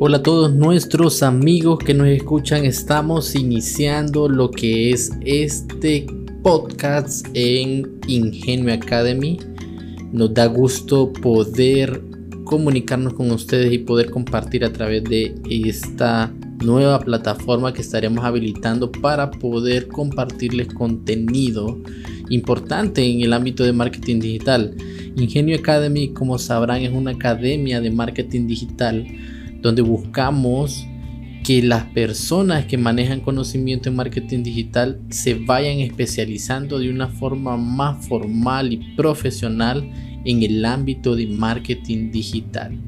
[0.00, 2.64] Hola a todos nuestros amigos que nos escuchan.
[2.64, 6.06] Estamos iniciando lo que es este
[6.44, 9.40] podcast en Ingenio Academy.
[10.12, 12.00] Nos da gusto poder
[12.44, 18.92] comunicarnos con ustedes y poder compartir a través de esta nueva plataforma que estaremos habilitando
[18.92, 21.76] para poder compartirles contenido
[22.28, 24.76] importante en el ámbito de marketing digital.
[25.16, 29.04] Ingenio Academy, como sabrán, es una academia de marketing digital
[29.60, 30.86] donde buscamos
[31.44, 37.56] que las personas que manejan conocimiento en marketing digital se vayan especializando de una forma
[37.56, 39.90] más formal y profesional
[40.24, 42.78] en el ámbito de marketing digital.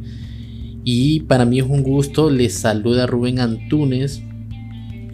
[0.84, 4.23] Y para mí es un gusto, les saluda Rubén Antunes,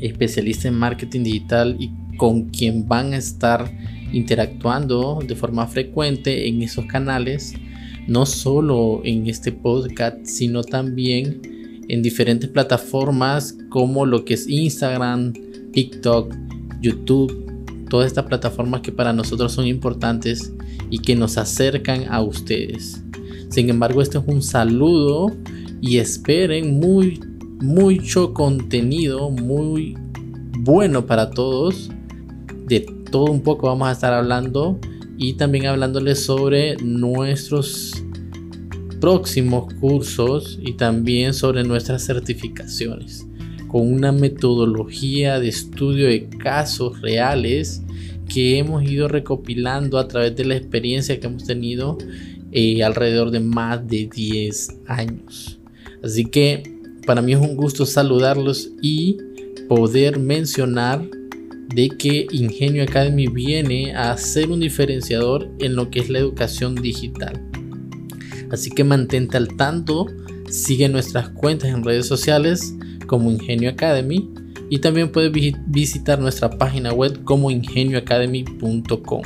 [0.01, 3.71] especialista en marketing digital y con quien van a estar
[4.13, 7.55] interactuando de forma frecuente en esos canales
[8.07, 11.41] no solo en este podcast, sino también
[11.89, 15.33] en diferentes plataformas como lo que es Instagram,
[15.73, 16.35] TikTok,
[16.81, 20.53] YouTube, todas estas plataformas que para nosotros son importantes
[20.91, 23.03] y que nos acercan a ustedes.
[23.49, 25.33] Sin embargo, este es un saludo
[25.81, 27.21] y esperen muy
[27.61, 29.97] mucho contenido muy
[30.61, 31.91] bueno para todos.
[32.67, 34.79] De todo un poco vamos a estar hablando
[35.19, 37.93] y también hablándoles sobre nuestros
[39.01, 43.27] próximos cursos y también sobre nuestras certificaciones
[43.69, 47.83] con una metodología de estudio de casos reales
[48.29, 51.99] que hemos ido recopilando a través de la experiencia que hemos tenido
[52.53, 55.59] eh, alrededor de más de 10 años.
[56.03, 56.63] Así que
[57.07, 59.19] para mí es un gusto saludarlos y
[59.69, 61.09] poder mencionar
[61.75, 66.75] de que Ingenio Academy viene a ser un diferenciador en lo que es la educación
[66.75, 67.41] digital.
[68.51, 70.07] Así que mantente al tanto,
[70.49, 72.75] sigue nuestras cuentas en redes sociales
[73.07, 74.31] como Ingenio Academy
[74.71, 75.33] y también puedes
[75.67, 79.23] visitar nuestra página web como ingenioacademy.com.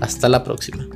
[0.00, 0.88] Hasta la próxima.